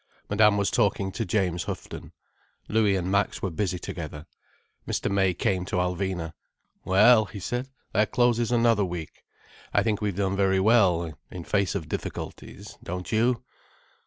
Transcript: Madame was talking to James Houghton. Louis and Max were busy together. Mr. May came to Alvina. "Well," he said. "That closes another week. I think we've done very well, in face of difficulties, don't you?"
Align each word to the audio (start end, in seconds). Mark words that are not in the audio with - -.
Madame 0.31 0.57
was 0.57 0.71
talking 0.71 1.11
to 1.11 1.23
James 1.27 1.65
Houghton. 1.65 2.11
Louis 2.67 2.95
and 2.95 3.11
Max 3.11 3.43
were 3.43 3.51
busy 3.51 3.77
together. 3.77 4.25
Mr. 4.87 5.11
May 5.11 5.35
came 5.35 5.63
to 5.65 5.75
Alvina. 5.75 6.33
"Well," 6.83 7.25
he 7.25 7.39
said. 7.39 7.69
"That 7.93 8.09
closes 8.11 8.51
another 8.51 8.83
week. 8.83 9.23
I 9.75 9.83
think 9.83 10.01
we've 10.01 10.15
done 10.15 10.35
very 10.35 10.59
well, 10.59 11.13
in 11.29 11.43
face 11.43 11.75
of 11.75 11.87
difficulties, 11.87 12.79
don't 12.83 13.11
you?" 13.11 13.43